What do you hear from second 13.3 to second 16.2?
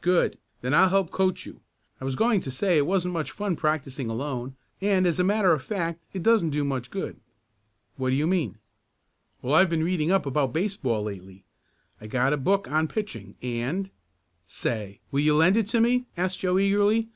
and" "Say, will you lend it to me?"